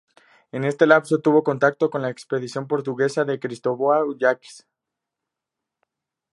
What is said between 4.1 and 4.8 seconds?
Jacques.